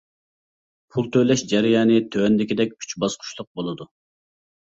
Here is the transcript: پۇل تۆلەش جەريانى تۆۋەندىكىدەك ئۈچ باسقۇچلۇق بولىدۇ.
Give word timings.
پۇل 0.95 1.09
تۆلەش 1.15 1.43
جەريانى 1.51 1.99
تۆۋەندىكىدەك 2.15 2.75
ئۈچ 2.79 2.97
باسقۇچلۇق 3.05 3.49
بولىدۇ. 3.61 3.89